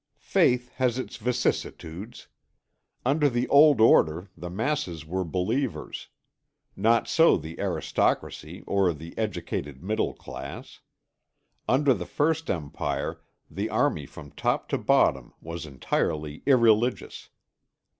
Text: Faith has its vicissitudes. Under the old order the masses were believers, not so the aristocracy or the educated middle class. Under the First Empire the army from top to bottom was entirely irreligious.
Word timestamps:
Faith 0.17 0.69
has 0.77 0.97
its 0.97 1.17
vicissitudes. 1.17 2.27
Under 3.05 3.29
the 3.29 3.47
old 3.49 3.79
order 3.79 4.31
the 4.35 4.49
masses 4.49 5.05
were 5.05 5.23
believers, 5.23 6.07
not 6.75 7.07
so 7.07 7.37
the 7.37 7.59
aristocracy 7.59 8.63
or 8.65 8.93
the 8.93 9.15
educated 9.15 9.83
middle 9.83 10.15
class. 10.15 10.79
Under 11.69 11.93
the 11.93 12.07
First 12.07 12.49
Empire 12.49 13.21
the 13.47 13.69
army 13.69 14.07
from 14.07 14.31
top 14.31 14.67
to 14.69 14.79
bottom 14.79 15.35
was 15.39 15.67
entirely 15.67 16.41
irreligious. 16.47 17.29